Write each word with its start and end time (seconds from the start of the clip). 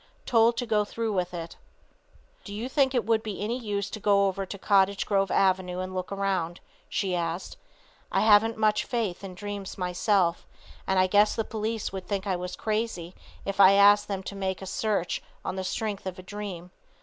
TOLD 0.25 0.57
TO 0.57 0.65
GO 0.65 0.83
THROUGH 0.83 1.11
WITH 1.13 1.31
IT. 1.35 1.57
"Do 2.43 2.55
you 2.55 2.67
think 2.67 2.95
it 2.95 3.05
would 3.05 3.21
be 3.21 3.39
any 3.39 3.59
use 3.59 3.87
to 3.91 3.99
go 3.99 4.25
over 4.25 4.47
to 4.47 4.57
Cottage 4.57 5.05
Grove 5.05 5.29
avenue 5.29 5.77
and 5.77 5.93
look 5.93 6.11
around?" 6.11 6.59
she 6.89 7.13
asked. 7.13 7.55
"I 8.11 8.21
haven't 8.21 8.57
much 8.57 8.83
faith 8.83 9.23
in 9.23 9.35
dreams 9.35 9.77
myself, 9.77 10.47
and 10.87 10.97
I 10.97 11.05
guess 11.05 11.35
the 11.35 11.43
police 11.43 11.93
would 11.93 12.07
think 12.07 12.25
I 12.25 12.35
was 12.35 12.55
crazy 12.55 13.13
if 13.45 13.59
I 13.59 13.73
asked 13.73 14.07
them 14.07 14.23
to 14.23 14.35
make 14.35 14.63
a 14.63 14.65
search 14.65 15.21
on 15.45 15.55
the 15.55 15.63
strength 15.63 16.07
of 16.07 16.17
a 16.17 16.23
dream." 16.23 16.71